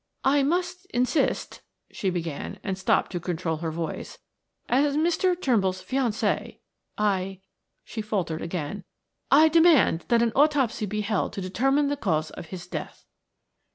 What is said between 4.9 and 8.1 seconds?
Mr. Turnbull's fiancee, I" she